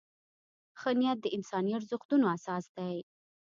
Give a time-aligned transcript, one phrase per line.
[0.79, 2.95] ښه نیت د انساني ارزښتونو اساس دی.